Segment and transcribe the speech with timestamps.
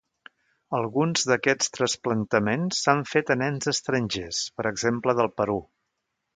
[0.77, 5.63] Alguns d'aquests trasplantaments s'han fet a nens estrangers, per exemple del Perú.